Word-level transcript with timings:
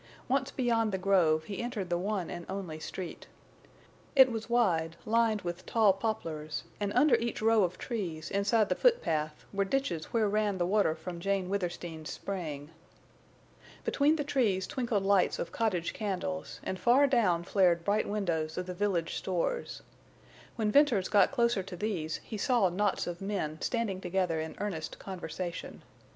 Once 0.27 0.49
beyond 0.49 0.91
the 0.91 0.97
grove 0.97 1.43
he 1.43 1.61
entered 1.61 1.91
the 1.91 1.97
one 1.99 2.31
and 2.31 2.43
only 2.49 2.79
street. 2.79 3.27
It 4.15 4.31
was 4.31 4.49
wide, 4.49 4.95
lined 5.05 5.43
with 5.43 5.63
tall 5.67 5.93
poplars, 5.93 6.63
and 6.79 6.91
under 6.93 7.13
each 7.17 7.39
row 7.39 7.63
of 7.63 7.77
trees, 7.77 8.31
inside 8.31 8.69
the 8.69 8.73
foot 8.75 8.99
path, 9.03 9.45
were 9.53 9.63
ditches 9.63 10.05
where 10.05 10.27
ran 10.27 10.57
the 10.57 10.65
water 10.65 10.95
from 10.95 11.19
Jane 11.19 11.49
Withersteen's 11.49 12.09
spring. 12.09 12.71
Between 13.85 14.15
the 14.15 14.23
trees 14.23 14.65
twinkled 14.65 15.03
lights 15.03 15.37
of 15.37 15.51
cottage 15.51 15.93
candles, 15.93 16.59
and 16.63 16.79
far 16.79 17.05
down 17.05 17.43
flared 17.43 17.85
bright 17.85 18.09
windows 18.09 18.57
of 18.57 18.65
the 18.65 18.73
village 18.73 19.13
stores. 19.13 19.83
When 20.55 20.71
Venters 20.71 21.09
got 21.09 21.31
closer 21.31 21.61
to 21.61 21.75
these 21.75 22.15
he 22.23 22.39
saw 22.39 22.69
knots 22.69 23.05
of 23.05 23.21
men 23.21 23.61
standing 23.61 24.01
together 24.01 24.39
in 24.41 24.55
earnest 24.57 24.97
conversation. 24.97 25.83